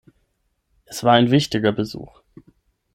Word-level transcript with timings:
Es 0.85 1.03
war 1.03 1.13
ein 1.13 1.29
wichtiger 1.29 1.71
Besuch. 1.71 2.21